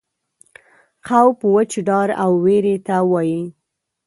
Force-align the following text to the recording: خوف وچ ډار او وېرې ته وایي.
خوف 1.05 1.37
وچ 1.53 1.71
ډار 1.87 2.09
او 2.23 2.31
وېرې 2.43 2.75
ته 2.85 2.95
وایي. 3.11 3.41